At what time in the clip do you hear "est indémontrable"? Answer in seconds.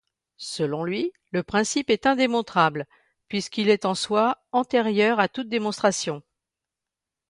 1.91-2.87